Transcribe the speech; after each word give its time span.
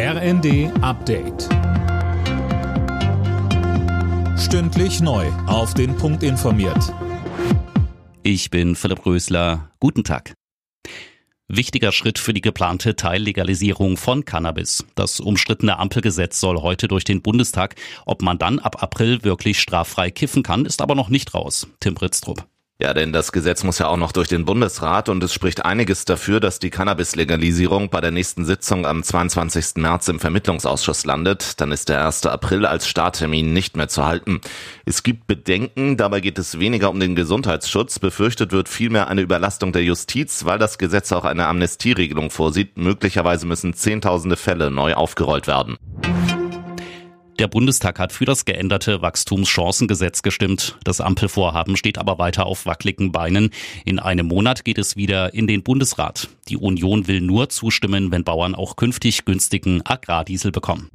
RND 0.00 0.70
Update. 0.80 1.48
Stündlich 4.38 5.00
neu. 5.00 5.26
Auf 5.48 5.74
den 5.74 5.96
Punkt 5.96 6.22
informiert. 6.22 6.94
Ich 8.22 8.48
bin 8.50 8.76
Philipp 8.76 9.04
Rösler. 9.04 9.72
Guten 9.80 10.04
Tag. 10.04 10.34
Wichtiger 11.48 11.90
Schritt 11.90 12.20
für 12.20 12.32
die 12.32 12.42
geplante 12.42 12.94
Teillegalisierung 12.94 13.96
von 13.96 14.24
Cannabis. 14.24 14.86
Das 14.94 15.18
umstrittene 15.18 15.80
Ampelgesetz 15.80 16.38
soll 16.38 16.62
heute 16.62 16.86
durch 16.86 17.02
den 17.02 17.20
Bundestag. 17.20 17.74
Ob 18.06 18.22
man 18.22 18.38
dann 18.38 18.60
ab 18.60 18.80
April 18.80 19.24
wirklich 19.24 19.58
straffrei 19.58 20.12
kiffen 20.12 20.44
kann, 20.44 20.64
ist 20.64 20.80
aber 20.80 20.94
noch 20.94 21.08
nicht 21.08 21.34
raus. 21.34 21.66
Tim 21.80 21.94
Britztrup. 21.94 22.46
Ja, 22.80 22.94
denn 22.94 23.12
das 23.12 23.32
Gesetz 23.32 23.64
muss 23.64 23.80
ja 23.80 23.88
auch 23.88 23.96
noch 23.96 24.12
durch 24.12 24.28
den 24.28 24.44
Bundesrat 24.44 25.08
und 25.08 25.20
es 25.24 25.34
spricht 25.34 25.64
einiges 25.64 26.04
dafür, 26.04 26.38
dass 26.38 26.60
die 26.60 26.70
Cannabis-Legalisierung 26.70 27.90
bei 27.90 28.00
der 28.00 28.12
nächsten 28.12 28.44
Sitzung 28.44 28.86
am 28.86 29.02
22. 29.02 29.78
März 29.78 30.06
im 30.06 30.20
Vermittlungsausschuss 30.20 31.04
landet. 31.04 31.60
Dann 31.60 31.72
ist 31.72 31.88
der 31.88 32.06
1. 32.06 32.26
April 32.26 32.64
als 32.64 32.86
Starttermin 32.86 33.52
nicht 33.52 33.76
mehr 33.76 33.88
zu 33.88 34.06
halten. 34.06 34.40
Es 34.84 35.02
gibt 35.02 35.26
Bedenken, 35.26 35.96
dabei 35.96 36.20
geht 36.20 36.38
es 36.38 36.60
weniger 36.60 36.90
um 36.90 37.00
den 37.00 37.16
Gesundheitsschutz. 37.16 37.98
Befürchtet 37.98 38.52
wird 38.52 38.68
vielmehr 38.68 39.08
eine 39.08 39.22
Überlastung 39.22 39.72
der 39.72 39.82
Justiz, 39.82 40.44
weil 40.44 40.60
das 40.60 40.78
Gesetz 40.78 41.10
auch 41.10 41.24
eine 41.24 41.48
Amnestieregelung 41.48 42.30
vorsieht. 42.30 42.78
Möglicherweise 42.78 43.46
müssen 43.46 43.74
Zehntausende 43.74 44.36
Fälle 44.36 44.70
neu 44.70 44.94
aufgerollt 44.94 45.48
werden. 45.48 45.78
Der 47.38 47.46
Bundestag 47.46 48.00
hat 48.00 48.12
für 48.12 48.24
das 48.24 48.44
geänderte 48.44 49.00
Wachstumschancengesetz 49.00 50.22
gestimmt. 50.22 50.76
Das 50.82 51.00
Ampelvorhaben 51.00 51.76
steht 51.76 51.96
aber 51.96 52.18
weiter 52.18 52.46
auf 52.46 52.66
wackeligen 52.66 53.12
Beinen. 53.12 53.50
In 53.84 54.00
einem 54.00 54.26
Monat 54.26 54.64
geht 54.64 54.76
es 54.76 54.96
wieder 54.96 55.34
in 55.34 55.46
den 55.46 55.62
Bundesrat. 55.62 56.28
Die 56.48 56.56
Union 56.56 57.06
will 57.06 57.20
nur 57.20 57.48
zustimmen, 57.48 58.10
wenn 58.10 58.24
Bauern 58.24 58.56
auch 58.56 58.74
künftig 58.74 59.24
günstigen 59.24 59.82
Agrardiesel 59.86 60.50
bekommen. 60.50 60.90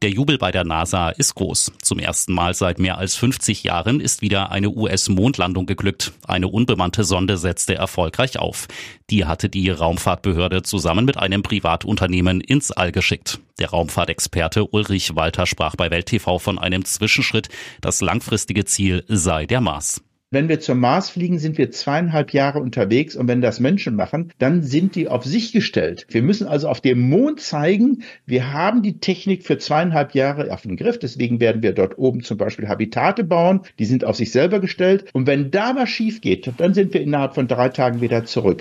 Der 0.00 0.10
Jubel 0.10 0.38
bei 0.38 0.52
der 0.52 0.62
NASA 0.62 1.10
ist 1.10 1.34
groß. 1.34 1.72
Zum 1.82 1.98
ersten 1.98 2.32
Mal 2.32 2.54
seit 2.54 2.78
mehr 2.78 2.98
als 2.98 3.16
50 3.16 3.64
Jahren 3.64 3.98
ist 3.98 4.22
wieder 4.22 4.52
eine 4.52 4.70
US-Mondlandung 4.70 5.66
geglückt. 5.66 6.12
Eine 6.24 6.46
unbemannte 6.46 7.02
Sonde 7.02 7.36
setzte 7.36 7.74
erfolgreich 7.74 8.38
auf. 8.38 8.68
Die 9.10 9.24
hatte 9.24 9.48
die 9.48 9.70
Raumfahrtbehörde 9.70 10.62
zusammen 10.62 11.04
mit 11.04 11.16
einem 11.16 11.42
Privatunternehmen 11.42 12.40
ins 12.40 12.70
All 12.70 12.92
geschickt. 12.92 13.40
Der 13.58 13.70
Raumfahrtexperte 13.70 14.66
Ulrich 14.66 15.16
Walter 15.16 15.46
sprach 15.46 15.74
bei 15.74 15.90
Welt 15.90 16.06
TV 16.06 16.38
von 16.38 16.60
einem 16.60 16.84
Zwischenschritt. 16.84 17.48
Das 17.80 18.00
langfristige 18.00 18.64
Ziel 18.64 19.04
sei 19.08 19.46
der 19.46 19.60
Mars. 19.60 20.00
Wenn 20.30 20.50
wir 20.50 20.60
zum 20.60 20.78
Mars 20.78 21.08
fliegen, 21.08 21.38
sind 21.38 21.56
wir 21.56 21.70
zweieinhalb 21.70 22.34
Jahre 22.34 22.60
unterwegs 22.60 23.16
und 23.16 23.28
wenn 23.28 23.40
das 23.40 23.60
Menschen 23.60 23.96
machen, 23.96 24.30
dann 24.38 24.62
sind 24.62 24.94
die 24.94 25.08
auf 25.08 25.24
sich 25.24 25.52
gestellt. 25.52 26.04
Wir 26.10 26.20
müssen 26.20 26.46
also 26.46 26.68
auf 26.68 26.82
dem 26.82 27.00
Mond 27.00 27.40
zeigen, 27.40 28.02
wir 28.26 28.52
haben 28.52 28.82
die 28.82 29.00
Technik 29.00 29.46
für 29.46 29.56
zweieinhalb 29.56 30.14
Jahre 30.14 30.52
auf 30.52 30.60
den 30.60 30.76
Griff. 30.76 30.98
Deswegen 30.98 31.40
werden 31.40 31.62
wir 31.62 31.72
dort 31.72 31.96
oben 31.96 32.22
zum 32.22 32.36
Beispiel 32.36 32.68
Habitate 32.68 33.24
bauen, 33.24 33.62
die 33.78 33.86
sind 33.86 34.04
auf 34.04 34.16
sich 34.16 34.30
selber 34.30 34.60
gestellt. 34.60 35.06
Und 35.14 35.26
wenn 35.26 35.50
da 35.50 35.74
was 35.74 35.88
schief 35.88 36.20
geht, 36.20 36.52
dann 36.58 36.74
sind 36.74 36.92
wir 36.92 37.00
innerhalb 37.00 37.34
von 37.34 37.48
drei 37.48 37.70
Tagen 37.70 38.02
wieder 38.02 38.26
zurück. 38.26 38.60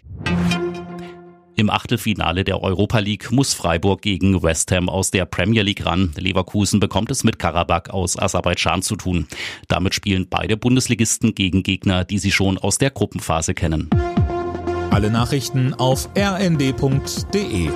Im 1.68 1.74
Achtelfinale 1.74 2.46
der 2.46 2.64
Europa 2.64 3.00
League 3.00 3.30
muss 3.30 3.54
Freiburg 3.54 4.02
gegen 4.02 4.42
West 4.42 4.72
Ham 4.72 4.88
aus 4.88 5.12
der 5.12 5.26
Premier 5.26 5.64
League 5.64 5.86
ran. 5.86 6.14
Leverkusen 6.16 6.80
bekommt 6.80 7.12
es 7.12 7.26
mit 7.26 7.40
Karabakh 7.40 7.90
aus 7.90 8.18
Aserbaidschan 8.18 8.84
zu 8.84 8.96
tun. 8.96 9.28
Damit 9.68 9.94
spielen 9.94 10.28
beide 10.30 10.56
Bundesligisten 10.56 11.36
gegen 11.36 11.64
Gegner, 11.64 12.06
die 12.06 12.20
sie 12.20 12.32
schon 12.32 12.58
aus 12.58 12.78
der 12.78 12.90
Gruppenphase 12.90 13.54
kennen. 13.54 13.90
Alle 14.92 15.12
Nachrichten 15.12 15.74
auf 15.74 16.08
rnd.de 16.18 17.70